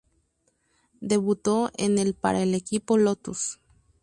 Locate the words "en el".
1.77-2.15